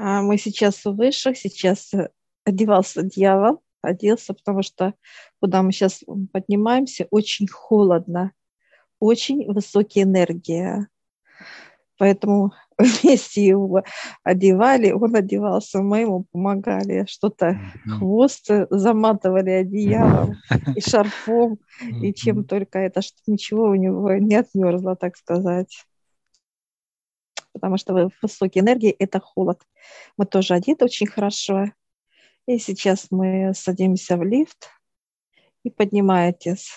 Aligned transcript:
А 0.00 0.22
мы 0.22 0.38
сейчас 0.38 0.86
у 0.86 0.92
высших, 0.92 1.36
сейчас 1.36 1.92
э, 1.92 2.10
одевался 2.44 3.02
дьявол, 3.02 3.62
оделся, 3.82 4.32
потому 4.32 4.62
что 4.62 4.94
куда 5.40 5.62
мы 5.62 5.72
сейчас 5.72 6.04
поднимаемся, 6.32 7.08
очень 7.10 7.48
холодно, 7.48 8.32
очень 9.00 9.50
высокие 9.52 10.04
энергии. 10.04 10.86
Поэтому 11.98 12.52
вместе 12.78 13.44
его 13.44 13.82
одевали, 14.22 14.92
он 14.92 15.16
одевался, 15.16 15.82
мы 15.82 16.00
ему 16.02 16.26
помогали, 16.30 17.04
что-то 17.08 17.58
хвост 17.98 18.48
заматывали 18.70 19.50
одеялом 19.50 20.36
и 20.76 20.80
шарфом, 20.80 21.58
и 22.02 22.14
чем 22.14 22.44
только 22.44 22.78
это, 22.78 23.02
что 23.02 23.18
ничего 23.26 23.64
у 23.64 23.74
него 23.74 24.12
не 24.14 24.36
отмерзло, 24.36 24.94
так 24.94 25.16
сказать 25.16 25.87
потому 27.52 27.76
что 27.76 28.10
высокие 28.22 28.62
энергии– 28.62 28.90
это 28.98 29.20
холод. 29.20 29.62
Мы 30.16 30.26
тоже 30.26 30.54
одеты 30.54 30.84
очень 30.84 31.06
хорошо. 31.06 31.66
И 32.46 32.58
сейчас 32.58 33.08
мы 33.10 33.52
садимся 33.54 34.16
в 34.16 34.22
лифт 34.22 34.70
и 35.64 35.70
поднимаетесь. 35.70 36.72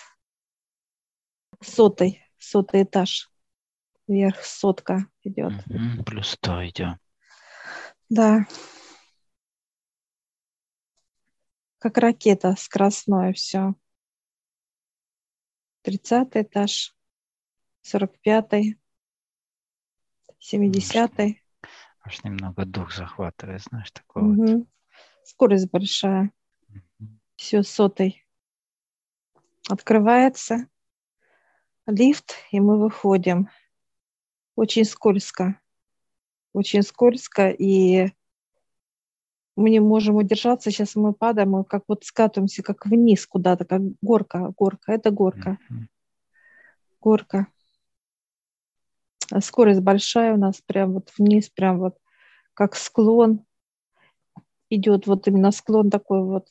Сотый, 1.60 2.22
сотый 2.38 2.82
этаж. 2.82 3.30
Вверх 4.08 4.44
сотка 4.44 5.06
идет. 5.22 5.52
Угу, 5.66 6.04
плюс 6.04 6.30
сто 6.30 6.66
идем. 6.66 6.98
Да. 8.10 8.46
Как 11.78 11.96
ракета 11.98 12.54
скоростное 12.58 13.32
все. 13.32 13.74
Тридцатый 15.82 16.42
этаж, 16.42 16.94
сорок 17.80 18.16
пятый, 18.20 18.78
70-й. 20.42 21.40
Аж 22.04 22.24
немного 22.24 22.64
дух 22.64 22.92
захватывает, 22.92 23.62
знаешь, 23.62 23.90
такого. 23.92 24.24
Угу. 24.24 24.58
Вот. 24.58 24.66
Скорость 25.24 25.70
большая. 25.70 26.32
Угу. 26.68 27.08
Все 27.36 27.62
сотый. 27.62 28.26
Открывается 29.68 30.66
лифт, 31.86 32.34
и 32.50 32.60
мы 32.60 32.78
выходим. 32.80 33.48
Очень 34.56 34.84
скользко. 34.84 35.60
Очень 36.52 36.82
скользко, 36.82 37.48
и 37.48 38.12
мы 39.56 39.70
не 39.70 39.80
можем 39.80 40.16
удержаться. 40.16 40.70
Сейчас 40.70 40.96
мы 40.96 41.14
падаем, 41.14 41.50
мы 41.50 41.64
как 41.64 41.84
вот 41.88 42.04
скатываемся, 42.04 42.62
как 42.62 42.84
вниз 42.86 43.26
куда-то, 43.26 43.64
как 43.64 43.80
горка. 44.02 44.52
Горка, 44.56 44.92
это 44.92 45.10
горка. 45.10 45.58
mm 45.70 45.86
Горка. 47.00 47.48
А 49.32 49.40
скорость 49.40 49.80
большая 49.80 50.34
у 50.34 50.36
нас, 50.36 50.60
прям 50.60 50.92
вот 50.92 51.10
вниз, 51.16 51.48
прям 51.48 51.78
вот 51.78 51.96
как 52.52 52.76
склон 52.76 53.46
идет, 54.68 55.06
вот 55.06 55.26
именно 55.26 55.52
склон 55.52 55.88
такой 55.88 56.22
вот 56.22 56.48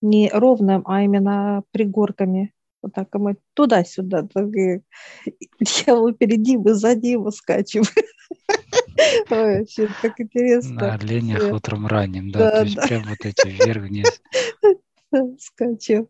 не 0.00 0.30
ровным, 0.32 0.82
а 0.86 1.02
именно 1.02 1.62
пригорками. 1.72 2.54
Вот 2.80 2.94
так, 2.94 3.14
и 3.14 3.18
мы 3.18 3.36
туда-сюда. 3.52 4.22
Так, 4.22 4.46
и, 4.56 4.80
дьявол 5.60 6.14
впереди, 6.14 6.56
мы 6.56 6.72
сзади. 6.72 7.16
Ой, 9.30 9.58
вообще, 9.58 9.90
как 10.00 10.18
интересно. 10.18 10.74
На 10.74 10.94
оленях 10.94 11.52
утром 11.52 11.86
ранним, 11.86 12.30
да, 12.30 12.50
то 12.50 12.62
есть 12.62 12.80
прям 12.80 13.02
вот 13.02 13.18
эти 13.24 13.48
вверх-вниз. 13.48 14.22
Скачем. 15.38 16.08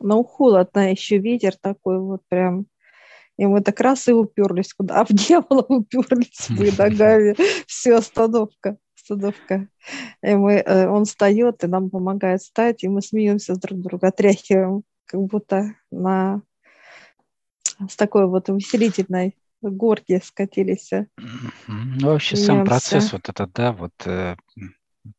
Но 0.00 0.24
холодно 0.24 0.90
еще 0.90 1.18
ветер 1.18 1.56
такой 1.56 2.00
вот 2.00 2.22
прям 2.28 2.66
и 3.36 3.46
мы 3.46 3.60
так 3.60 3.80
раз 3.80 4.08
и 4.08 4.12
уперлись 4.12 4.72
куда, 4.72 5.00
а 5.00 5.04
в 5.04 5.08
дьявола 5.08 5.66
уперлись 5.68 6.48
мы 6.48 6.70
ногами. 6.76 7.36
Все, 7.66 7.94
остановка, 7.94 8.78
остановка. 8.94 9.68
И 10.22 10.34
мы, 10.34 10.54
э, 10.54 10.88
он 10.88 11.04
встает 11.04 11.62
и 11.62 11.66
нам 11.66 11.90
помогает 11.90 12.40
встать, 12.40 12.82
и 12.82 12.88
мы 12.88 13.02
смеемся 13.02 13.56
друг 13.56 13.80
друга, 13.80 14.08
отряхиваем, 14.08 14.82
как 15.06 15.20
будто 15.22 15.74
на 15.90 16.42
с 17.88 17.96
такой 17.96 18.26
вот 18.26 18.48
увеселительной 18.48 19.36
горки 19.60 20.20
скатились. 20.24 20.90
Ну, 21.66 22.08
вообще 22.08 22.36
Смеемся. 22.36 22.46
сам 22.46 22.64
процесс 22.64 23.12
вот 23.12 23.28
этот, 23.28 23.52
да, 23.52 23.72
вот 23.72 23.92
э, 24.06 24.36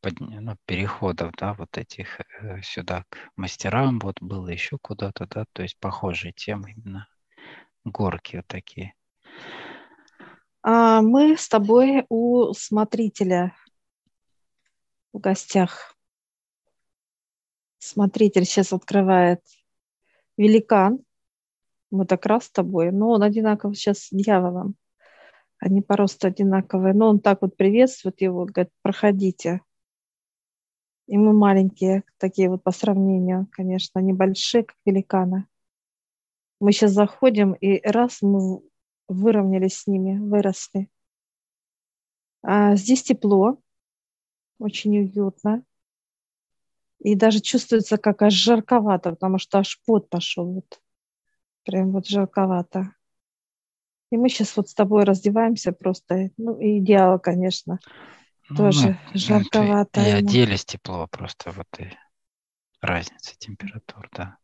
под, 0.01 0.19
ну, 0.19 0.55
переходов, 0.65 1.33
да, 1.37 1.53
вот 1.53 1.77
этих 1.77 2.19
э, 2.41 2.61
сюда 2.63 3.03
к 3.09 3.17
мастерам, 3.35 3.99
вот 3.99 4.15
было 4.21 4.47
еще 4.47 4.77
куда-то, 4.81 5.27
да, 5.27 5.45
то 5.53 5.61
есть 5.61 5.77
похожие 5.79 6.33
темы 6.33 6.73
именно 6.75 7.07
горки 7.91 8.37
вот 8.37 8.47
такие? 8.47 8.93
А, 10.61 11.01
мы 11.01 11.37
с 11.37 11.47
тобой 11.47 12.05
у 12.09 12.53
смотрителя 12.53 13.55
в 15.13 15.19
гостях. 15.19 15.95
Смотритель 17.79 18.45
сейчас 18.45 18.73
открывает 18.73 19.41
великан. 20.37 20.99
Мы 21.89 22.05
так 22.05 22.25
раз 22.25 22.45
с 22.45 22.51
тобой, 22.51 22.91
но 22.91 23.11
он 23.11 23.23
одинаково 23.23 23.73
сейчас 23.75 23.99
с 23.99 24.09
дьяволом. 24.11 24.75
Они 25.59 25.81
по 25.81 25.95
росту 25.95 26.27
одинаковые. 26.27 26.93
Но 26.93 27.07
он 27.09 27.19
так 27.19 27.41
вот 27.41 27.55
приветствует 27.55 28.21
его, 28.21 28.45
говорит, 28.45 28.71
проходите. 28.81 29.61
И 31.07 31.17
мы 31.17 31.31
маленькие, 31.31 32.03
такие 32.17 32.49
вот 32.49 32.63
по 32.63 32.71
сравнению, 32.71 33.47
конечно, 33.51 33.99
небольшие, 33.99 34.65
как 34.65 34.75
великаны. 34.85 35.47
Мы 36.59 36.71
сейчас 36.71 36.91
заходим, 36.91 37.53
и 37.53 37.79
раз 37.87 38.21
мы 38.21 38.61
выровнялись 39.07 39.79
с 39.79 39.87
ними, 39.87 40.17
выросли. 40.17 40.89
А 42.41 42.75
здесь 42.75 43.03
тепло, 43.03 43.59
очень 44.59 44.97
уютно. 44.97 45.63
И 46.99 47.15
даже 47.15 47.41
чувствуется, 47.41 47.97
как 47.97 48.21
аж 48.23 48.33
жарковато, 48.33 49.11
потому 49.11 49.37
что 49.37 49.59
аж 49.59 49.79
пот 49.85 50.09
пошел. 50.09 50.51
Вот. 50.51 50.81
Прям 51.63 51.91
вот 51.91 52.07
жарковато. 52.07 52.93
И 54.11 54.17
мы 54.17 54.29
сейчас 54.29 54.55
вот 54.57 54.69
с 54.69 54.73
тобой 54.73 55.03
раздеваемся 55.03 55.73
просто. 55.73 56.31
Ну, 56.37 56.57
идеал, 56.59 57.19
конечно. 57.19 57.79
Ну, 58.49 58.55
Тоже 58.55 58.99
ну, 59.13 59.19
жарковато. 59.19 60.01
И 60.01 60.09
оделись 60.09 60.65
тепло 60.65 61.07
просто. 61.07 61.51
Вот 61.51 61.67
и 61.79 61.91
разница 62.81 63.37
температур, 63.37 64.09
да 64.11 64.37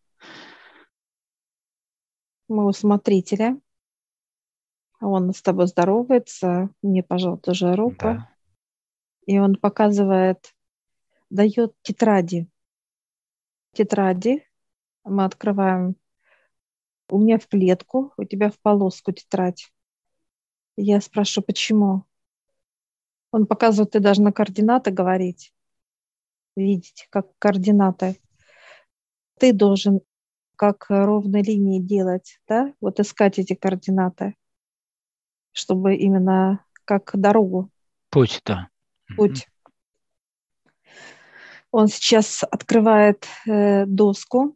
моего 2.47 2.71
смотрителя. 2.71 3.59
Он 4.99 5.33
с 5.33 5.41
тобой 5.41 5.67
здоровается, 5.67 6.69
мне 6.81 7.03
пожал 7.03 7.37
тоже 7.37 7.75
руку. 7.75 7.97
Да. 7.99 8.29
И 9.25 9.39
он 9.39 9.55
показывает, 9.55 10.53
дает 11.29 11.75
тетради. 11.81 12.47
Тетради 13.73 14.45
мы 15.03 15.25
открываем. 15.25 15.95
У 17.09 17.19
меня 17.19 17.37
в 17.37 17.47
клетку, 17.47 18.13
у 18.17 18.23
тебя 18.23 18.49
в 18.49 18.59
полоску 18.59 19.11
тетрадь. 19.11 19.71
Я 20.75 21.01
спрашиваю, 21.01 21.45
почему? 21.45 22.05
Он 23.31 23.45
показывает, 23.45 23.91
ты 23.91 23.99
должна 23.99 24.31
координаты 24.31 24.91
говорить, 24.91 25.53
видеть, 26.55 27.07
как 27.09 27.27
координаты. 27.39 28.19
Ты 29.39 29.53
должен 29.53 30.01
как 30.55 30.85
ровной 30.89 31.41
линии 31.41 31.79
делать, 31.79 32.39
да, 32.47 32.73
вот 32.81 32.99
искать 32.99 33.39
эти 33.39 33.53
координаты, 33.53 34.35
чтобы 35.51 35.95
именно 35.95 36.65
как 36.85 37.11
дорогу. 37.13 37.69
Путь, 38.09 38.41
да. 38.45 38.69
Путь. 39.15 39.47
Он 41.71 41.87
сейчас 41.87 42.43
открывает 42.43 43.25
э, 43.47 43.85
доску 43.85 44.55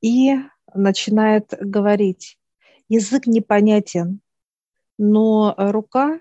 и 0.00 0.34
начинает 0.74 1.54
говорить. 1.60 2.38
Язык 2.88 3.26
непонятен, 3.26 4.20
но 4.98 5.54
рука, 5.56 6.20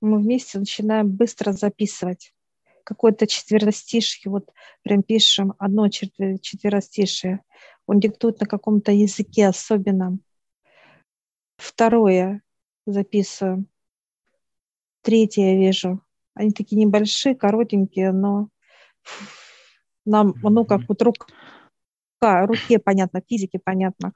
мы 0.00 0.18
вместе 0.18 0.58
начинаем 0.58 1.08
быстро 1.08 1.52
записывать 1.52 2.33
какое-то 2.84 3.26
четверостишье, 3.26 4.30
вот 4.30 4.50
прям 4.82 5.02
пишем 5.02 5.54
одно 5.58 5.88
четверостишее, 5.88 7.42
он 7.86 8.00
диктует 8.00 8.40
на 8.40 8.46
каком-то 8.46 8.92
языке 8.92 9.48
особенном. 9.48 10.20
Второе 11.56 12.42
записываем. 12.86 13.68
Третье 15.02 15.42
я 15.42 15.56
вижу. 15.56 16.00
Они 16.34 16.50
такие 16.50 16.82
небольшие, 16.82 17.34
коротенькие, 17.34 18.12
но 18.12 18.48
нам, 20.04 20.34
ну, 20.42 20.64
как 20.64 20.82
вот 20.88 21.00
рука, 21.02 21.26
руке 22.46 22.78
понятно, 22.78 23.22
физике 23.26 23.58
понятно. 23.58 24.12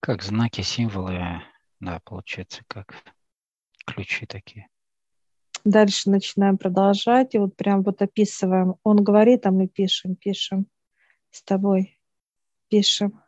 Как 0.00 0.22
знаки, 0.22 0.62
символы, 0.62 1.42
да, 1.78 2.00
получается, 2.04 2.62
как 2.66 2.94
ключи 3.86 4.26
такие. 4.26 4.68
Дальше 5.64 6.10
начинаем 6.10 6.58
продолжать, 6.58 7.34
и 7.34 7.38
вот 7.38 7.56
прям 7.56 7.82
вот 7.82 8.02
описываем. 8.02 8.74
Он 8.82 8.96
говорит, 8.96 9.46
а 9.46 9.52
мы 9.52 9.68
пишем, 9.68 10.16
пишем 10.16 10.66
с 11.30 11.42
тобой, 11.42 12.00
пишем. 12.68 13.22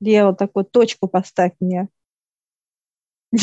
Я 0.00 0.26
вот 0.26 0.38
такую 0.38 0.64
точку 0.64 1.06
поставь 1.08 1.52
мне. 1.60 1.88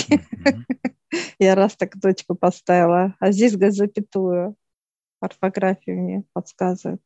Я 1.39 1.56
раз 1.56 1.75
так 1.75 2.00
точку 2.01 2.36
поставила, 2.36 3.15
а 3.19 3.31
здесь 3.31 3.54
запятую. 3.54 4.56
Орфографию 5.19 6.01
мне 6.01 6.24
подсказывает. 6.33 7.01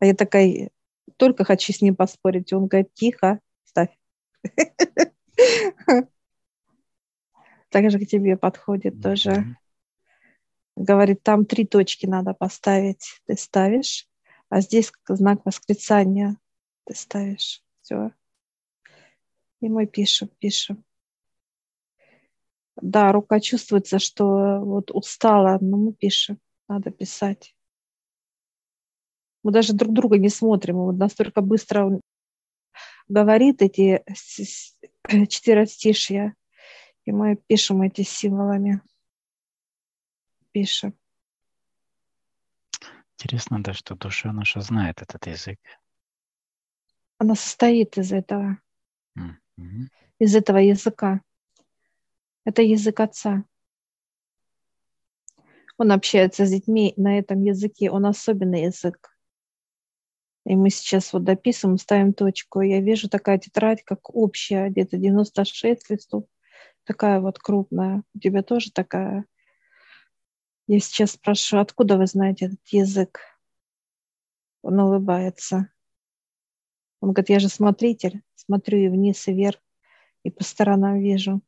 А 0.00 0.06
я 0.06 0.14
такая, 0.14 0.70
только 1.16 1.44
хочу 1.44 1.72
с 1.72 1.80
ним 1.82 1.94
поспорить. 1.94 2.52
Он 2.52 2.66
говорит, 2.66 2.92
тихо, 2.94 3.38
ставь. 3.64 3.96
Так 7.70 7.90
же 7.90 7.98
к 7.98 8.06
тебе 8.06 8.36
подходит 8.36 9.00
тоже. 9.02 9.56
Говорит, 10.76 11.22
там 11.22 11.44
три 11.44 11.64
точки 11.64 12.06
надо 12.06 12.34
поставить. 12.34 13.20
Ты 13.26 13.36
ставишь, 13.36 14.08
а 14.48 14.60
здесь 14.60 14.92
знак 15.08 15.44
восклицания 15.44 16.36
ты 16.84 16.94
ставишь. 16.94 17.62
Все. 17.82 18.12
И 19.60 19.68
мы 19.68 19.86
пишем, 19.86 20.28
пишем. 20.38 20.84
Да, 22.76 23.12
рука 23.12 23.40
чувствуется, 23.40 23.98
что 23.98 24.60
вот 24.60 24.90
устала, 24.90 25.58
но 25.60 25.76
мы 25.76 25.92
пишем. 25.92 26.40
Надо 26.66 26.90
писать. 26.90 27.54
Мы 29.42 29.52
даже 29.52 29.72
друг 29.72 29.92
друга 29.92 30.18
не 30.18 30.28
смотрим. 30.28 30.76
Вот 30.76 30.96
настолько 30.96 31.40
быстро 31.40 31.86
он 31.86 32.00
говорит 33.08 33.62
эти 33.62 34.02
четверостишья, 35.28 36.34
и 37.10 37.12
мы 37.12 37.34
пишем 37.34 37.82
эти 37.82 38.02
символами. 38.02 38.80
Пишем. 40.52 40.94
Интересно, 43.18 43.60
да, 43.60 43.72
что 43.74 43.96
душа 43.96 44.32
наша 44.32 44.60
знает 44.60 45.02
этот 45.02 45.26
язык. 45.26 45.58
Она 47.18 47.34
состоит 47.34 47.98
из 47.98 48.12
этого. 48.12 48.58
Mm-hmm. 49.18 49.88
Из 50.20 50.36
этого 50.36 50.58
языка. 50.58 51.20
Это 52.44 52.62
язык 52.62 53.00
отца. 53.00 53.44
Он 55.78 55.90
общается 55.90 56.46
с 56.46 56.50
детьми 56.50 56.94
на 56.96 57.18
этом 57.18 57.42
языке. 57.42 57.90
Он 57.90 58.06
особенный 58.06 58.66
язык. 58.66 59.18
И 60.46 60.54
мы 60.54 60.70
сейчас 60.70 61.12
вот 61.12 61.24
дописываем, 61.24 61.76
ставим 61.76 62.14
точку. 62.14 62.60
Я 62.60 62.80
вижу 62.80 63.08
такая 63.08 63.38
тетрадь, 63.38 63.82
как 63.82 64.14
общая, 64.14 64.70
где-то 64.70 64.96
96 64.96 65.90
листов. 65.90 66.26
Такая 66.90 67.20
вот 67.20 67.38
крупная. 67.38 68.02
У 68.14 68.18
тебя 68.18 68.42
тоже 68.42 68.72
такая? 68.72 69.24
Я 70.66 70.80
сейчас 70.80 71.12
спрашиваю, 71.12 71.62
откуда 71.62 71.96
вы 71.96 72.06
знаете 72.06 72.46
этот 72.46 72.66
язык? 72.66 73.20
Он 74.62 74.80
улыбается. 74.80 75.70
Он 77.00 77.12
говорит, 77.12 77.30
я 77.30 77.38
же 77.38 77.48
смотритель. 77.48 78.22
Смотрю 78.34 78.78
и 78.78 78.88
вниз, 78.88 79.28
и 79.28 79.32
вверх, 79.32 79.60
и 80.24 80.32
по 80.32 80.42
сторонам 80.42 80.98
вижу. 80.98 81.42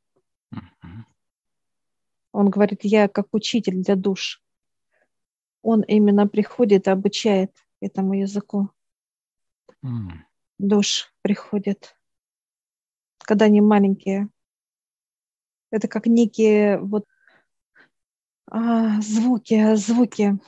Он 2.30 2.48
говорит, 2.48 2.84
я 2.84 3.08
как 3.08 3.34
учитель 3.34 3.82
для 3.82 3.96
душ. 3.96 4.40
Он 5.62 5.82
именно 5.82 6.28
приходит 6.28 6.86
и 6.86 6.90
обучает 6.90 7.52
этому 7.80 8.14
языку. 8.14 8.70
Mm. 9.84 10.20
Душ 10.58 11.12
приходит, 11.20 11.96
когда 13.18 13.46
они 13.46 13.60
маленькие. 13.60 14.28
Это 15.72 15.88
как 15.88 16.06
некие 16.06 16.78
вот 16.78 17.06
а, 18.46 19.00
звуки, 19.00 19.74
звуки. 19.74 20.38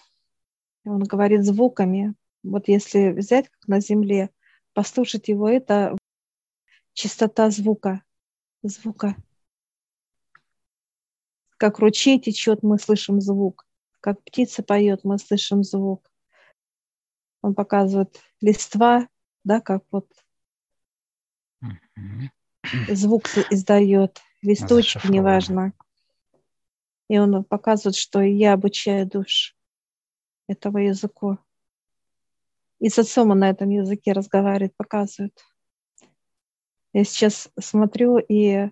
Он 0.84 1.02
говорит 1.02 1.44
звуками. 1.44 2.14
Вот 2.42 2.68
если 2.68 3.10
взять, 3.10 3.48
как 3.48 3.66
на 3.66 3.80
земле, 3.80 4.28
послушать 4.74 5.28
его, 5.28 5.48
это 5.48 5.96
чистота 6.92 7.50
звука. 7.50 8.04
Звука. 8.62 9.16
Как 11.56 11.78
ручей 11.78 12.20
течет, 12.20 12.62
мы 12.62 12.78
слышим 12.78 13.22
звук. 13.22 13.66
Как 14.00 14.22
птица 14.24 14.62
поет, 14.62 15.04
мы 15.04 15.18
слышим 15.18 15.64
звук. 15.64 16.12
Он 17.40 17.54
показывает 17.54 18.20
листва, 18.42 19.08
да, 19.42 19.62
как 19.62 19.84
вот 19.90 20.06
звук 22.88 23.24
издает, 23.50 24.20
листочек, 24.44 25.04
неважно. 25.04 25.72
И 27.08 27.18
он 27.18 27.44
показывает, 27.44 27.96
что 27.96 28.20
я 28.20 28.54
обучаю 28.54 29.06
душ 29.06 29.56
этого 30.48 30.78
языку. 30.78 31.38
И 32.80 32.88
с 32.88 32.98
отцом 32.98 33.30
он 33.30 33.40
на 33.40 33.50
этом 33.50 33.70
языке 33.70 34.12
разговаривает, 34.12 34.76
показывает. 34.76 35.38
Я 36.92 37.04
сейчас 37.04 37.48
смотрю, 37.58 38.18
и 38.18 38.70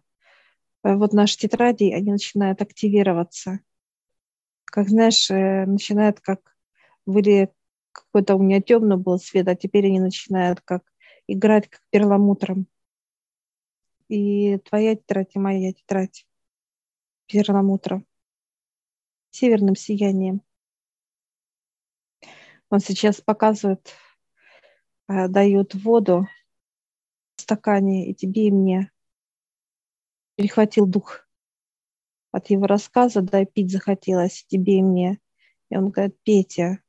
Э, 0.83 0.95
вот 0.97 1.13
наши 1.13 1.39
тетради, 1.39 1.93
они 1.93 2.13
начинают 2.13 2.61
активироваться. 2.61 3.61
Как 4.65 4.89
знаешь, 4.89 5.31
э, 5.31 5.67
начинают 5.67 6.21
как 6.21 6.41
были 7.07 7.53
какой-то 7.93 8.37
у 8.37 8.43
меня 8.43 8.61
темный 8.61 8.97
был 8.97 9.19
свет, 9.19 9.49
а 9.49 9.55
теперь 9.55 9.87
они 9.87 10.01
начинают 10.01 10.61
как 10.63 10.83
играть 11.27 11.69
как 11.69 11.83
перламутром. 11.91 12.67
И 14.13 14.59
твоя 14.59 14.95
тетрадь, 14.95 15.37
и 15.37 15.39
моя 15.39 15.73
тетрадь 15.73 16.27
перламутром, 17.25 18.07
северным 19.31 19.75
сиянием. 19.75 20.43
Он 22.69 22.81
сейчас 22.81 23.23
показывает, 23.23 23.95
э, 25.09 25.29
дает 25.29 25.75
воду 25.75 26.27
в 27.37 27.41
стакане 27.41 28.11
и 28.11 28.15
тебе, 28.15 28.49
и 28.49 28.51
мне 28.51 28.93
перехватил 30.35 30.85
дух 30.85 31.27
от 32.33 32.51
его 32.51 32.67
рассказа, 32.67 33.23
да, 33.23 33.47
пить 33.47 33.73
захотелось 33.73 34.45
тебе 34.45 34.81
и 34.81 34.83
мне. 34.83 35.21
И 35.71 35.77
он 35.79 35.89
говорит, 35.89 36.19
Петя, 36.23 36.83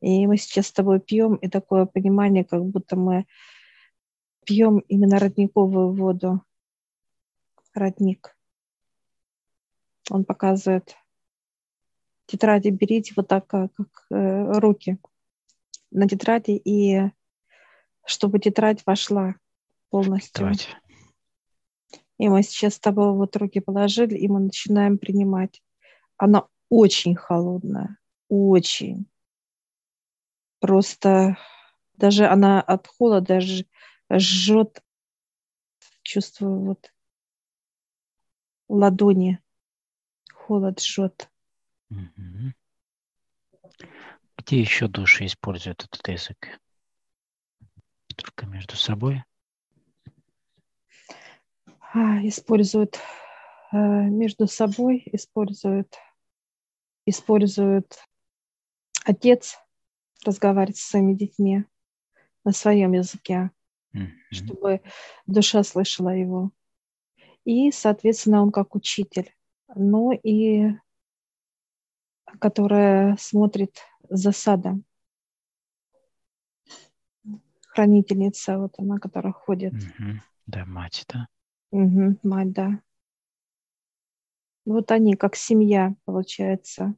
и 0.00 0.24
мы 0.28 0.36
сейчас 0.36 0.68
с 0.68 0.72
тобой 0.72 1.00
пьем, 1.00 1.34
и 1.34 1.48
такое 1.48 1.86
понимание, 1.86 2.44
как 2.44 2.64
будто 2.64 2.94
мы 2.94 3.26
пьем 4.44 4.78
именно 4.88 5.18
родниковую 5.18 5.92
воду. 5.94 6.42
Родник. 7.72 8.36
Он 10.10 10.24
показывает. 10.24 10.96
Тетради 12.26 12.68
берите 12.68 13.12
вот 13.16 13.28
так, 13.28 13.46
как, 13.46 13.74
как 13.74 14.06
э, 14.10 14.52
руки 14.58 14.98
на 15.90 16.08
тетради, 16.08 16.52
и 16.52 17.10
чтобы 18.06 18.38
тетрадь 18.38 18.84
вошла 18.86 19.34
полностью. 19.90 20.52
Тетрадь. 20.52 20.68
И 22.18 22.28
мы 22.28 22.42
сейчас 22.42 22.74
с 22.74 22.80
тобой 22.80 23.12
вот 23.12 23.36
руки 23.36 23.60
положили, 23.60 24.16
и 24.16 24.28
мы 24.28 24.40
начинаем 24.40 24.98
принимать. 24.98 25.62
Она 26.16 26.46
очень 26.68 27.14
холодная, 27.14 27.98
очень. 28.28 29.06
Просто 30.60 31.36
даже 31.96 32.26
она 32.26 32.60
от 32.60 32.86
холода 32.86 33.40
жжет, 34.18 34.82
чувствую 36.02 36.60
вот 36.60 36.92
ладони, 38.68 39.40
холод 40.32 40.80
жжет. 40.80 41.30
Где 44.36 44.60
еще 44.60 44.88
души 44.88 45.26
используют 45.26 45.84
этот 45.84 46.06
язык? 46.08 46.60
Только 48.16 48.46
между 48.46 48.76
собой? 48.76 49.24
А, 51.92 52.20
используют 52.26 52.98
э, 53.72 53.76
между 53.76 54.46
собой, 54.46 55.02
используют, 55.06 55.96
используют 57.06 57.98
отец 59.04 59.58
разговаривать 60.24 60.76
с 60.76 60.88
своими 60.88 61.14
детьми 61.14 61.64
на 62.44 62.52
своем 62.52 62.92
языке, 62.92 63.50
mm-hmm. 63.94 64.08
чтобы 64.30 64.82
душа 65.26 65.62
слышала 65.62 66.10
его. 66.10 66.50
И, 67.44 67.70
соответственно, 67.70 68.42
он 68.42 68.50
как 68.50 68.74
учитель, 68.74 69.34
но 69.74 70.12
и 70.12 70.72
которая 72.40 73.16
смотрит 73.18 73.78
за 74.08 74.32
садом. 74.32 74.84
Хранительница, 77.68 78.58
вот 78.58 78.74
она, 78.78 78.98
которая 78.98 79.32
ходит. 79.32 79.74
Mm-hmm. 79.74 80.16
Да, 80.46 80.64
мать, 80.66 81.04
да? 81.08 81.28
Угу, 81.70 82.18
мать, 82.22 82.52
да. 82.52 82.80
Вот 84.64 84.90
они 84.90 85.16
как 85.16 85.36
семья, 85.36 85.94
получается. 86.04 86.94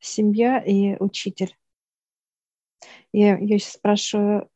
Семья 0.00 0.58
и 0.58 0.96
учитель. 0.98 1.56
Я, 3.12 3.38
я 3.38 3.58
сейчас 3.58 3.74
спрашиваю, 3.74 4.50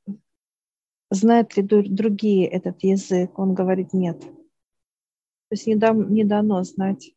знают 1.10 1.56
ли 1.56 1.62
другие 1.62 2.46
этот 2.46 2.82
язык? 2.82 3.38
Он 3.38 3.54
говорит, 3.54 3.92
нет. 3.92 4.20
То 4.20 5.52
есть 5.52 5.66
не, 5.66 5.76
дам, 5.76 6.12
не 6.12 6.24
дано 6.24 6.62
знать. 6.62 7.12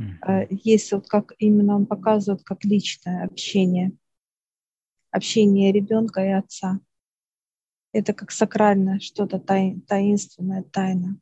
Mm-hmm. 0.00 0.46
Есть 0.64 0.92
вот 0.92 1.08
как 1.08 1.32
именно 1.38 1.76
он 1.76 1.86
показывает, 1.86 2.42
как 2.42 2.64
личное 2.64 3.24
общение. 3.24 3.92
Общение 5.10 5.72
ребенка 5.72 6.22
и 6.22 6.30
отца 6.30 6.80
это 7.96 8.12
как 8.12 8.30
сакральное, 8.30 8.98
что-то 8.98 9.38
тай, 9.38 9.80
таинственное, 9.88 10.62
тайна. 10.62 11.18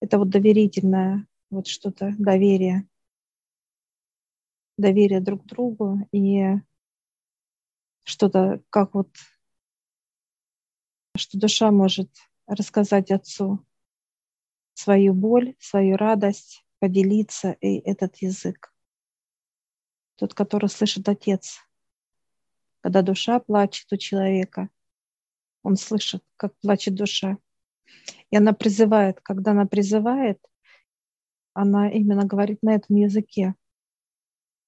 Это 0.00 0.18
вот 0.18 0.28
доверительное, 0.28 1.26
вот 1.50 1.68
что-то, 1.68 2.14
доверие. 2.18 2.88
Доверие 4.76 5.20
друг 5.20 5.44
другу 5.46 6.08
и 6.10 6.46
что-то, 8.02 8.60
как 8.70 8.94
вот, 8.94 9.10
что 11.18 11.38
душа 11.38 11.70
может 11.70 12.10
рассказать 12.46 13.10
Отцу 13.10 13.64
свою 14.74 15.12
боль, 15.12 15.54
свою 15.58 15.96
радость, 15.96 16.64
поделиться, 16.78 17.52
и 17.60 17.78
этот 17.78 18.16
язык. 18.18 18.72
Тот, 20.16 20.34
который 20.34 20.68
слышит 20.68 21.08
Отец. 21.08 21.58
Когда 22.80 23.02
душа 23.02 23.40
плачет 23.40 23.92
у 23.92 23.96
человека, 23.96 24.68
он 25.62 25.76
слышит, 25.76 26.22
как 26.36 26.56
плачет 26.60 26.94
душа. 26.94 27.38
И 28.30 28.36
она 28.36 28.52
призывает, 28.52 29.20
когда 29.20 29.50
она 29.50 29.66
призывает, 29.66 30.40
она 31.54 31.90
именно 31.90 32.24
говорит 32.24 32.62
на 32.62 32.74
этом 32.74 32.96
языке. 32.96 33.54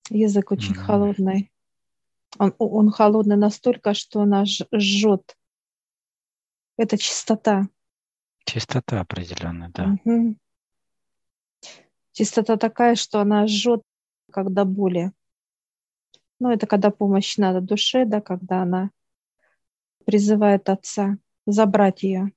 Язык 0.09 0.51
очень 0.51 0.75
mm-hmm. 0.75 0.85
холодный. 0.87 1.53
Он, 2.39 2.53
он 2.59 2.91
холодный 2.91 3.37
настолько, 3.37 3.95
что 3.95 4.23
она 4.23 4.45
жжет. 4.45 5.37
Это 6.81 6.97
чистота. 6.97 7.69
Чистота 8.47 9.01
определенная, 9.01 9.69
да. 9.69 9.99
Угу. 10.03 10.37
Чистота 12.13 12.57
такая, 12.57 12.95
что 12.95 13.21
она 13.21 13.47
жжет, 13.47 13.83
когда 14.33 14.65
боли. 14.65 15.13
Ну, 16.39 16.51
это 16.51 16.67
когда 16.67 16.91
помощь 16.91 17.37
надо 17.37 17.61
душе, 17.61 18.07
да, 18.07 18.23
когда 18.23 18.63
она 18.63 18.93
призывает 20.07 20.71
отца 20.71 21.19
забрать 21.45 22.03
ее, 22.03 22.33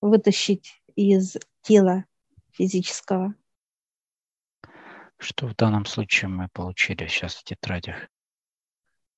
вытащить 0.00 0.82
из 0.96 1.36
тела 1.60 2.06
физического. 2.50 3.36
Что 5.18 5.46
в 5.46 5.54
данном 5.54 5.86
случае 5.86 6.28
мы 6.28 6.48
получили 6.52 7.06
сейчас 7.06 7.36
в 7.36 7.44
тетрадях? 7.44 8.08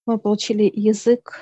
Мы 0.05 0.19
получили 0.19 0.71
язык, 0.75 1.41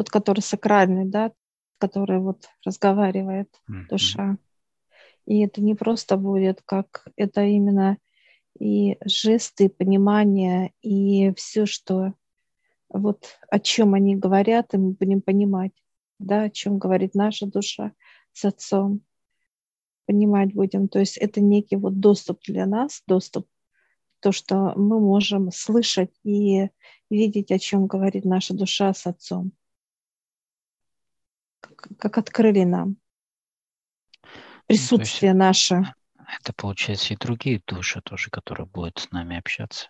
тот, 0.00 0.08
который 0.08 0.40
сакральный, 0.40 1.04
да, 1.04 1.30
который 1.76 2.20
вот 2.20 2.48
разговаривает 2.64 3.50
mm-hmm. 3.70 3.86
душа. 3.90 4.38
И 5.26 5.40
это 5.40 5.60
не 5.60 5.74
просто 5.74 6.16
будет, 6.16 6.62
как 6.64 7.06
это 7.16 7.44
именно 7.44 7.98
и 8.58 8.96
жесты, 9.04 9.66
и 9.66 9.68
понимание, 9.68 10.72
и 10.80 11.34
все, 11.34 11.66
что 11.66 12.14
вот 12.88 13.26
о 13.50 13.60
чем 13.60 13.92
они 13.92 14.16
говорят, 14.16 14.72
и 14.72 14.78
мы 14.78 14.92
будем 14.92 15.20
понимать, 15.20 15.72
да, 16.18 16.44
о 16.44 16.50
чем 16.50 16.78
говорит 16.78 17.14
наша 17.14 17.44
душа 17.44 17.92
с 18.32 18.46
отцом. 18.46 19.02
Понимать 20.06 20.54
будем. 20.54 20.88
То 20.88 20.98
есть 20.98 21.18
это 21.18 21.42
некий 21.42 21.76
вот 21.76 22.00
доступ 22.00 22.40
для 22.46 22.64
нас, 22.64 23.02
доступ, 23.06 23.46
то, 24.20 24.32
что 24.32 24.72
мы 24.76 24.98
можем 24.98 25.52
слышать 25.52 26.18
и 26.24 26.70
видеть, 27.10 27.52
о 27.52 27.58
чем 27.58 27.86
говорит 27.86 28.24
наша 28.24 28.54
душа 28.54 28.94
с 28.94 29.06
отцом. 29.06 29.52
Как, 31.98 32.18
открыли 32.18 32.64
нам 32.64 32.96
присутствие 34.70 35.34
ну, 35.34 35.44
есть, 35.44 35.70
наше. 35.70 35.94
Это 36.40 36.52
получается 36.54 37.14
и 37.14 37.16
другие 37.16 37.60
души 37.66 38.00
тоже, 38.02 38.30
которые 38.30 38.66
будут 38.66 38.98
с 38.98 39.10
нами 39.10 39.36
общаться. 39.36 39.88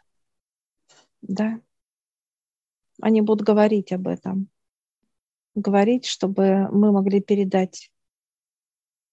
Да. 1.21 1.61
Они 3.03 3.21
будут 3.21 3.47
говорить 3.47 3.93
об 3.93 4.09
этом. 4.09 4.49
Говорить, 5.55 6.07
чтобы 6.07 6.69
мы 6.71 6.93
могли 6.93 7.21
передать. 7.21 7.91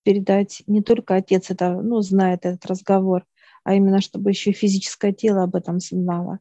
Передать 0.04 0.64
не 0.68 0.82
только 0.82 1.16
отец 1.16 1.52
это, 1.52 1.82
ну, 1.82 2.00
знает 2.02 2.46
этот 2.46 2.66
разговор, 2.66 3.26
а 3.66 3.74
именно, 3.74 4.00
чтобы 4.00 4.30
еще 4.30 4.54
физическое 4.54 5.12
тело 5.12 5.44
об 5.44 5.56
этом 5.56 5.80
знало. 5.80 6.40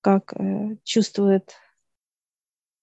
Как 0.00 0.32
э, 0.32 0.76
чувствует 0.82 1.54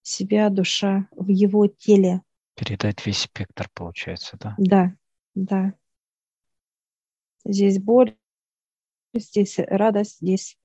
себя 0.02 0.50
душа 0.50 1.10
в 1.12 1.28
его 1.28 1.68
теле. 1.68 2.22
Передать 2.56 3.06
весь 3.06 3.22
спектр, 3.22 3.70
получается, 3.74 4.38
да? 4.40 4.56
Да, 4.58 4.94
да. 5.36 5.74
Здесь 7.46 7.80
боль, 7.80 8.16
здесь 9.14 9.58
радость, 9.58 10.20
здесь 10.20 10.58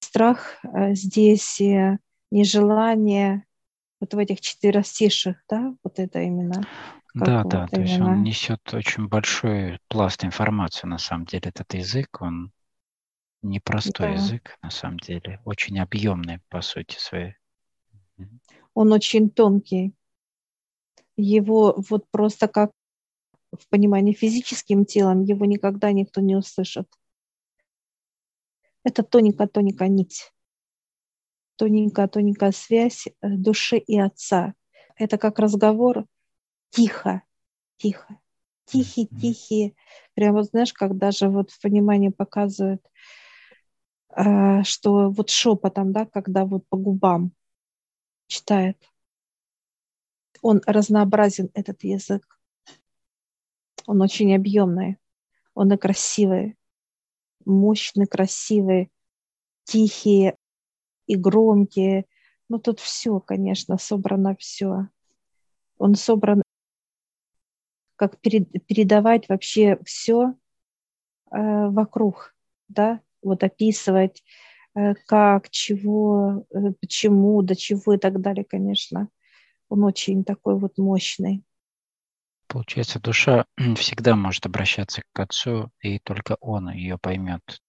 страх, 0.00 0.58
э, 0.64 0.94
здесь 0.94 1.60
э, 1.60 1.98
нежелание, 2.30 3.44
вот 4.00 4.14
в 4.14 4.18
этих 4.18 4.40
четверостиших, 4.40 5.36
да, 5.48 5.74
вот 5.82 5.98
это 5.98 6.20
именно. 6.20 6.62
Да, 7.14 7.42
вот 7.42 7.52
да, 7.52 7.66
то 7.66 7.80
есть 7.80 7.98
он 7.98 8.22
несет 8.22 8.60
очень 8.74 9.08
большой 9.08 9.78
пласт 9.88 10.24
информации, 10.24 10.86
на 10.86 10.98
самом 10.98 11.24
деле, 11.24 11.44
этот 11.48 11.72
язык, 11.74 12.20
он 12.20 12.52
непростой 13.42 14.08
да. 14.08 14.12
язык, 14.14 14.58
на 14.62 14.70
самом 14.70 14.98
деле, 14.98 15.40
очень 15.44 15.78
объемный, 15.78 16.40
по 16.48 16.60
сути 16.60 16.96
своей. 16.98 17.34
Он 18.74 18.92
очень 18.92 19.30
тонкий. 19.30 19.94
Его 21.16 21.74
вот 21.88 22.08
просто 22.10 22.48
как 22.48 22.72
в 23.52 23.68
понимании 23.68 24.12
физическим 24.12 24.84
телом, 24.84 25.22
его 25.22 25.44
никогда 25.46 25.92
никто 25.92 26.20
не 26.20 26.36
услышит. 26.36 26.86
Это 28.84 29.02
тоненькая-тоненькая 29.02 29.88
нить, 29.88 30.32
тоненькая-тоненькая 31.56 32.52
связь 32.52 33.06
э, 33.06 33.28
души 33.28 33.78
и 33.78 33.98
отца. 33.98 34.54
Это 34.96 35.18
как 35.18 35.38
разговор 35.38 36.06
тихо, 36.70 37.22
тихо, 37.78 38.20
тихий, 38.66 39.06
тихий. 39.06 39.76
Прямо, 40.14 40.38
вот 40.38 40.46
знаешь, 40.46 40.72
как 40.72 40.96
даже 40.96 41.28
вот 41.28 41.50
в 41.50 41.60
понимании 41.60 42.10
показывают, 42.10 42.82
э, 44.16 44.62
что 44.62 45.10
вот 45.10 45.30
шепотом, 45.30 45.92
да, 45.92 46.06
когда 46.06 46.44
вот 46.44 46.66
по 46.68 46.76
губам 46.76 47.32
читает. 48.28 48.76
Он 50.42 50.60
разнообразен, 50.66 51.50
этот 51.54 51.82
язык. 51.84 52.38
Он 53.86 54.00
очень 54.02 54.34
объемный, 54.34 54.98
он 55.54 55.72
и 55.72 55.76
красивый 55.76 56.56
мощные, 57.46 58.06
красивые, 58.06 58.90
тихие 59.64 60.36
и 61.06 61.16
громкие. 61.16 62.04
Ну, 62.48 62.58
тут 62.58 62.80
все, 62.80 63.20
конечно, 63.20 63.78
собрано 63.78 64.36
все. 64.36 64.88
Он 65.78 65.94
собран, 65.94 66.42
как 67.96 68.20
перед, 68.20 68.50
передавать 68.66 69.28
вообще 69.28 69.78
все 69.84 70.34
э, 71.30 71.66
вокруг, 71.68 72.34
да, 72.68 73.00
вот 73.22 73.42
описывать, 73.42 74.22
э, 74.74 74.94
как, 75.06 75.50
чего, 75.50 76.46
э, 76.50 76.72
почему, 76.80 77.42
до 77.42 77.56
чего 77.56 77.94
и 77.94 77.98
так 77.98 78.20
далее, 78.20 78.44
конечно. 78.44 79.08
Он 79.68 79.84
очень 79.84 80.24
такой 80.24 80.58
вот 80.58 80.78
мощный. 80.78 81.44
Получается, 82.48 83.00
душа 83.00 83.46
всегда 83.76 84.16
может 84.16 84.46
обращаться 84.46 85.02
к 85.12 85.20
Отцу, 85.20 85.70
и 85.80 85.98
только 85.98 86.36
Он 86.40 86.70
ее 86.70 86.98
поймет. 86.98 87.60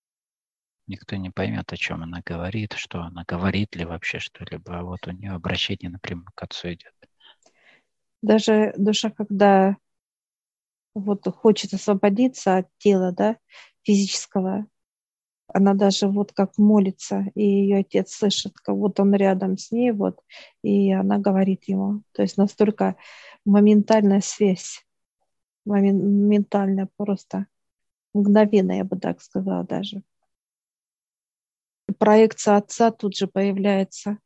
Никто 0.87 1.17
не 1.17 1.29
поймет, 1.29 1.73
о 1.73 1.77
чем 1.77 2.03
она 2.03 2.21
говорит, 2.25 2.73
что 2.73 3.01
она 3.01 3.25
говорит 3.27 3.75
ли 3.75 3.83
вообще 3.83 4.19
что-либо, 4.19 4.79
а 4.79 4.83
вот 4.83 5.05
у 5.07 5.11
нее 5.11 5.31
обращение 5.31 5.89
напрямую 5.89 6.29
к 6.33 6.43
Отцу 6.43 6.69
идет. 6.73 6.93
Даже 8.21 8.73
душа, 8.77 9.09
когда 9.09 9.75
вот 10.93 11.27
хочет 11.27 11.73
освободиться 11.73 12.57
от 12.57 12.67
тела, 12.77 13.11
да, 13.11 13.37
физического, 13.83 14.65
она 15.47 15.73
даже 15.73 16.07
вот 16.07 16.33
как 16.33 16.57
молится, 16.57 17.25
и 17.35 17.41
ее 17.41 17.77
отец 17.77 18.13
слышит, 18.13 18.53
как 18.53 18.75
вот 18.75 18.99
он 18.99 19.15
рядом 19.15 19.57
с 19.57 19.71
ней, 19.71 19.91
вот, 19.91 20.19
и 20.61 20.91
она 20.91 21.17
говорит 21.17 21.63
ему. 21.67 22.03
То 22.11 22.21
есть 22.21 22.37
настолько 22.37 22.97
моментальная 23.45 24.21
связь, 24.21 24.85
моментальная 25.65 26.89
просто, 26.97 27.47
мгновенная, 28.13 28.77
я 28.77 28.83
бы 28.83 28.99
так 28.99 29.21
сказала 29.21 29.63
даже. 29.63 30.03
Проекция 31.97 32.57
отца 32.57 32.91
тут 32.91 33.15
же 33.15 33.27
появляется 33.27 34.17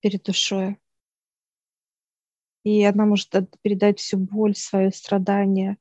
перед 0.00 0.22
душой. 0.22 0.78
И 2.64 2.84
она 2.84 3.06
может 3.06 3.34
передать 3.62 3.98
всю 3.98 4.18
боль, 4.18 4.54
свое 4.54 4.92
страдание, 4.92 5.78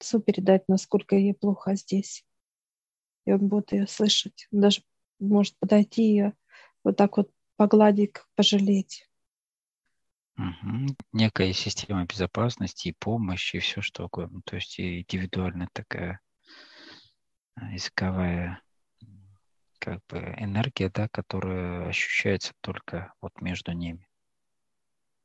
отцу 0.00 0.20
передать, 0.20 0.68
насколько 0.68 1.14
ей 1.14 1.32
плохо 1.32 1.76
здесь. 1.76 2.24
И 3.24 3.32
он 3.32 3.48
будет 3.48 3.72
ее 3.72 3.86
слышать. 3.86 4.48
Он 4.52 4.60
даже 4.60 4.82
может 5.18 5.56
подойти 5.58 6.02
ее 6.02 6.34
вот 6.82 6.96
так 6.96 7.16
вот 7.16 7.30
погладить, 7.56 8.16
пожалеть. 8.34 9.08
Угу. 10.36 10.96
Некая 11.12 11.52
система 11.52 12.04
безопасности 12.04 12.88
и 12.88 12.96
помощи, 12.98 13.56
и 13.56 13.60
все 13.60 13.80
что 13.80 14.06
угодно. 14.06 14.42
То 14.44 14.56
есть 14.56 14.78
индивидуальная 14.80 15.68
такая 15.72 16.20
а, 17.54 17.72
языковая 17.72 18.60
как 19.78 20.00
бы 20.08 20.18
энергия, 20.38 20.90
да, 20.90 21.08
которая 21.08 21.88
ощущается 21.88 22.52
только 22.60 23.12
вот 23.20 23.40
между 23.40 23.72
ними. 23.72 24.08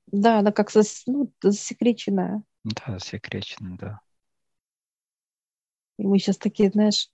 Да, 0.08 0.40
она 0.40 0.52
как 0.52 0.70
зас, 0.72 1.04
ну, 1.06 1.32
засекреченная. 1.42 2.44
Да, 2.64 3.00
засекречено, 3.00 3.78
да. 3.78 4.02
И 5.98 6.06
мы 6.06 6.20
сейчас 6.20 6.38
такие, 6.38 6.70
знаешь, 6.72 7.10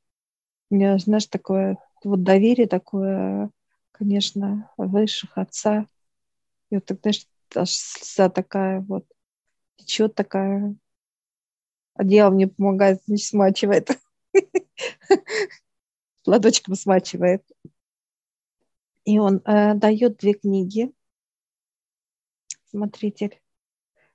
у 0.76 0.78
меня, 0.78 0.98
знаешь, 0.98 1.28
такое 1.28 1.78
вот 2.04 2.24
доверие 2.24 2.68
такое, 2.68 3.50
конечно, 3.94 4.70
высших 4.76 5.38
отца. 5.38 5.88
И 6.70 6.76
вот, 6.76 6.92
знаешь, 7.02 7.26
аж 7.56 7.70
слеза 7.70 8.30
такая 8.30 8.82
вот, 8.82 9.06
течет 9.78 10.16
такая. 10.16 10.76
Одеяло 11.94 12.32
мне 12.32 12.48
помогает, 12.48 13.02
значит, 13.08 13.28
смачивает. 13.28 13.98
Ладочком 16.26 16.76
смачивает. 16.76 17.50
И 19.06 19.18
он 19.18 19.42
э, 19.46 19.76
дает 19.76 20.18
две 20.18 20.34
книги. 20.34 20.92
Смотритель 22.66 23.42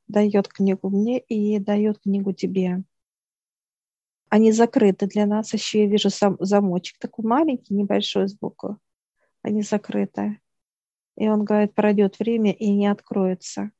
дает 0.08 0.48
книгу 0.48 0.90
мне 0.90 1.20
и 1.20 1.58
дает 1.58 2.00
книгу 2.00 2.34
тебе 2.34 2.82
они 4.30 4.52
закрыты 4.52 5.06
для 5.06 5.26
нас. 5.26 5.52
Еще 5.52 5.82
я 5.82 5.86
вижу 5.88 6.08
сам 6.08 6.36
замочек 6.38 6.98
такой 6.98 7.24
маленький, 7.24 7.74
небольшой 7.74 8.28
сбоку. 8.28 8.78
Они 9.42 9.62
закрыты. 9.62 10.40
И 11.16 11.28
он 11.28 11.44
говорит, 11.44 11.74
пройдет 11.74 12.18
время 12.18 12.52
и 12.52 12.70
не 12.70 12.86
откроется. 12.86 13.72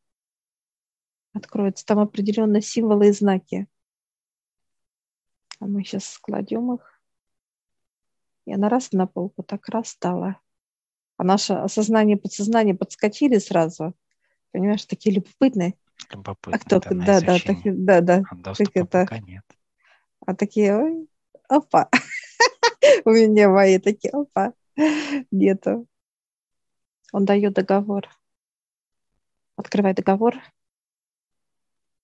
Откроется. 1.33 1.87
Там 1.87 2.00
определенные 2.00 2.62
символы 2.62 3.09
и 3.09 3.12
знаки. 3.12 3.69
А 5.61 5.66
мы 5.66 5.85
сейчас 5.85 6.07
складем 6.07 6.75
их. 6.75 7.00
И 8.47 8.52
она 8.52 8.69
раз 8.69 8.90
на 8.90 9.07
полку 9.07 9.45
так 9.45 9.69
раз 9.69 9.90
стала. 9.90 10.40
А 11.16 11.23
наше 11.23 11.52
осознание, 11.52 12.16
подсознание 12.16 12.75
подскочили 12.75 13.38
сразу. 13.38 13.95
Понимаешь, 14.50 14.85
такие 14.85 15.14
любопытные. 15.14 15.75
Любопытные, 16.11 16.57
а 16.57 16.59
кто, 16.59 16.80
да, 16.80 17.21
да, 17.21 17.38
так, 17.38 17.57
да, 17.64 18.00
да. 18.00 18.23
А 18.28 18.35
доступа 18.35 18.71
это, 18.75 19.02
пока 19.02 19.19
нет. 19.19 19.45
А 20.30 20.34
такие, 20.37 20.76
ой, 20.76 21.08
опа. 21.49 21.90
У 23.04 23.10
меня 23.10 23.49
мои 23.49 23.80
такие, 23.80 24.12
опа, 24.12 24.54
нету. 25.32 25.88
Он 27.12 27.25
дает 27.25 27.54
договор. 27.54 28.08
Открывай 29.56 29.92
договор. 29.92 30.37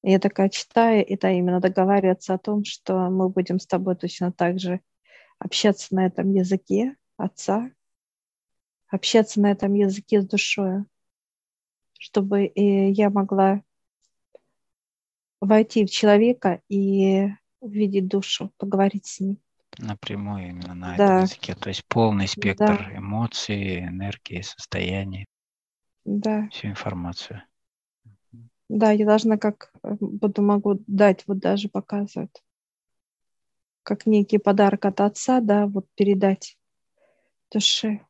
Я 0.03 0.19
такая 0.19 0.49
читаю, 0.49 1.07
и 1.07 1.17
да, 1.17 1.31
именно 1.31 1.61
договариваться 1.61 2.35
о 2.35 2.39
том, 2.39 2.65
что 2.65 3.11
мы 3.11 3.29
будем 3.29 3.61
с 3.61 3.67
тобой 3.69 3.95
точно 3.95 4.33
так 4.33 4.59
же 4.59 4.81
общаться 5.39 5.95
на 5.95 6.07
этом 6.07 6.33
языке 6.33 6.97
отца, 7.17 7.71
общаться 8.89 9.41
на 9.41 9.53
этом 9.53 9.73
языке 9.75 10.21
с 10.21 10.27
душой, 10.27 10.85
чтобы 11.97 12.51
я 12.57 13.09
могла 13.09 13.63
войти 15.41 15.87
в 15.87 15.91
человека 15.91 16.61
и 16.69 17.29
увидеть 17.67 18.09
душу, 18.09 18.53
поговорить 18.57 19.07
с 19.07 19.21
ним. 19.21 19.39
Напрямую 19.79 20.49
именно 20.49 20.75
на 20.75 20.97
да. 20.97 21.05
этом 21.05 21.23
языке. 21.23 21.55
То 21.55 21.69
есть 21.69 21.85
полный 21.87 22.29
спектр 22.29 22.89
да. 22.91 22.97
эмоций, 22.97 23.81
энергии, 23.81 24.41
состояний. 24.41 25.27
Да. 26.05 26.49
Всю 26.51 26.69
информацию. 26.69 27.43
Да, 28.69 28.91
я 28.91 29.05
должна 29.05 29.37
как 29.37 29.71
буду 29.83 30.43
могу 30.43 30.83
дать, 30.87 31.25
вот 31.27 31.39
даже 31.39 31.69
показывать, 31.69 32.43
как 33.83 34.07
некий 34.07 34.39
подарок 34.39 34.87
от 34.87 35.01
отца, 35.01 35.41
да, 35.41 35.67
вот 35.67 35.87
передать 35.95 36.59
душе. 37.53 38.01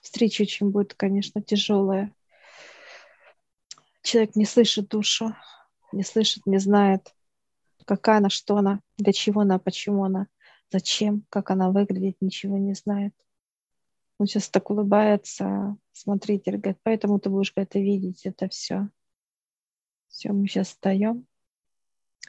Встреча 0.00 0.42
очень 0.42 0.70
будет, 0.70 0.94
конечно, 0.94 1.42
тяжелая. 1.42 2.12
Человек 4.02 4.36
не 4.36 4.44
слышит 4.44 4.88
душу, 4.88 5.34
не 5.92 6.04
слышит, 6.04 6.46
не 6.46 6.58
знает 6.58 7.12
какая 7.84 8.18
она, 8.18 8.28
что 8.28 8.56
она, 8.56 8.80
для 8.96 9.12
чего 9.12 9.42
она, 9.42 9.58
почему 9.58 10.04
она, 10.04 10.26
зачем, 10.70 11.24
как 11.28 11.50
она 11.50 11.70
выглядит, 11.70 12.16
ничего 12.20 12.56
не 12.56 12.74
знает. 12.74 13.14
Он 14.18 14.26
сейчас 14.26 14.48
так 14.48 14.70
улыбается, 14.70 15.76
смотрите, 15.92 16.52
говорит, 16.52 16.78
поэтому 16.82 17.18
ты 17.18 17.30
будешь 17.30 17.52
это 17.56 17.78
видеть, 17.78 18.24
это 18.24 18.48
все. 18.48 18.88
Все, 20.08 20.32
мы 20.32 20.46
сейчас 20.46 20.68
встаем, 20.68 21.26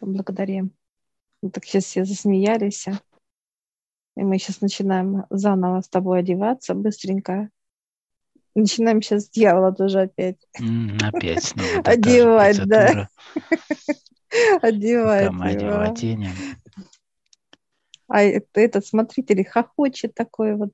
благодарим. 0.02 0.72
Мы 1.42 1.52
так 1.52 1.66
сейчас 1.66 1.86
все 1.86 2.06
засмеялись. 2.06 2.88
И 4.16 4.22
мы 4.22 4.38
сейчас 4.38 4.62
начинаем 4.62 5.26
заново 5.30 5.82
с 5.82 5.90
тобой 5.90 6.20
одеваться 6.20 6.74
быстренько. 6.76 7.50
Начинаем 8.56 9.02
сейчас 9.02 9.30
дьявола 9.30 9.74
тоже 9.74 10.02
опять. 10.02 10.38
опять. 11.02 11.54
Одевать, 11.86 12.66
да. 12.66 13.10
Одевает 14.62 15.32
его. 15.32 16.30
А 18.08 18.22
этот 18.22 18.86
смотритель 18.86 19.44
хохочет 19.44 20.14
такой 20.14 20.56
вот, 20.56 20.72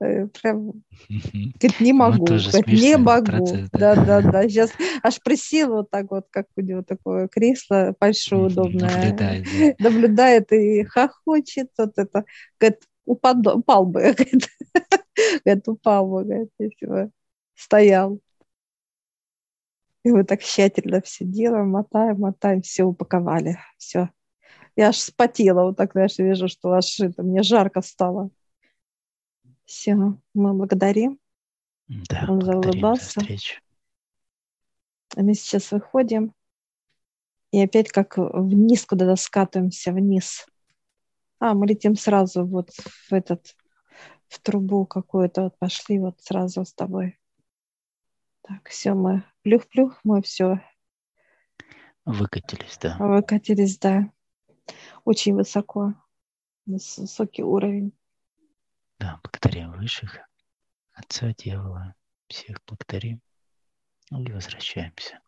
э, 0.00 0.26
прям, 0.28 0.72
говорит, 1.08 1.80
не 1.80 1.92
могу, 1.92 2.24
говорит, 2.26 2.66
не 2.66 2.96
могу. 2.96 3.46
Да. 3.72 3.96
да, 3.96 4.20
да. 4.20 4.48
Сейчас 4.48 4.70
аж 5.02 5.20
присел 5.20 5.70
вот 5.70 5.90
так 5.90 6.10
вот, 6.10 6.26
как 6.30 6.46
у 6.56 6.60
него 6.60 6.82
такое 6.82 7.28
кресло 7.28 7.94
большое, 7.98 8.46
удобное. 8.46 8.88
Наблюдает, 8.88 9.44
да. 9.44 9.74
Наблюдает 9.90 10.52
и 10.52 10.84
хохочет. 10.84 11.70
Вот 11.76 11.92
это, 11.96 12.24
говорит, 12.60 12.82
упал, 13.04 13.34
упал 13.56 13.86
бы, 13.86 14.00
говорит 15.44 15.68
упал 15.68 16.06
бы, 16.08 16.24
говорит, 16.24 16.50
если 16.58 16.86
бы 16.86 17.10
стоял. 17.56 18.20
И 20.02 20.10
мы 20.10 20.24
так 20.24 20.42
тщательно 20.42 21.02
все 21.02 21.24
делаем, 21.24 21.70
мотаем, 21.70 22.20
мотаем, 22.20 22.62
все 22.62 22.84
упаковали, 22.84 23.58
все. 23.76 24.08
Я 24.76 24.88
аж 24.88 24.98
спотела, 24.98 25.64
вот 25.64 25.76
так, 25.76 25.92
знаешь, 25.92 26.18
вижу, 26.18 26.48
что 26.48 26.72
аж 26.72 27.00
это, 27.00 27.22
мне 27.22 27.42
жарко 27.42 27.82
стало. 27.82 28.30
Все, 29.66 29.94
мы 29.94 30.54
благодарим. 30.54 31.18
Да, 31.86 32.26
Он 32.28 32.40
заулыбался. 32.40 33.20
А 35.16 35.22
мы 35.22 35.34
сейчас 35.34 35.70
выходим. 35.72 36.32
И 37.50 37.60
опять 37.60 37.90
как 37.90 38.16
вниз 38.16 38.86
куда-то 38.86 39.16
скатываемся, 39.16 39.92
вниз. 39.92 40.46
А, 41.40 41.54
мы 41.54 41.66
летим 41.66 41.96
сразу 41.96 42.46
вот 42.46 42.70
в 42.70 43.12
этот, 43.12 43.56
в 44.28 44.40
трубу 44.40 44.86
какую-то, 44.86 45.42
вот 45.42 45.58
пошли 45.58 45.98
вот 45.98 46.20
сразу 46.20 46.64
с 46.64 46.72
тобой. 46.72 47.19
Так, 48.42 48.68
все, 48.68 48.94
мы 48.94 49.24
плюх-плюх, 49.42 50.00
мы 50.04 50.22
все. 50.22 50.60
Выкатились, 52.04 52.78
да. 52.78 52.96
Выкатились, 52.98 53.78
да. 53.78 54.10
Очень 55.04 55.34
высоко. 55.34 55.94
Высокий 56.66 57.42
уровень. 57.42 57.92
Да, 58.98 59.20
благодарим 59.22 59.72
высших, 59.72 60.18
Отца, 60.92 61.32
Дьявола, 61.32 61.94
всех 62.28 62.58
благодарим 62.66 63.20
и 64.10 64.30
возвращаемся. 64.30 65.20